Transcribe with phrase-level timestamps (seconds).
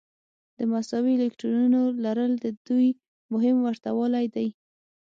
[0.57, 2.87] د مساوي الکترونونو لرل د دوی
[3.33, 4.47] مهم ورته والی دی.